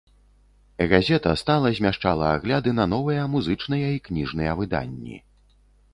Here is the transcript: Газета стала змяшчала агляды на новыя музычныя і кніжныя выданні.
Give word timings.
Газета 0.93 1.33
стала 1.41 1.67
змяшчала 1.79 2.31
агляды 2.37 2.69
на 2.79 2.85
новыя 2.95 3.29
музычныя 3.37 3.93
і 3.97 4.03
кніжныя 4.09 4.51
выданні. 4.63 5.17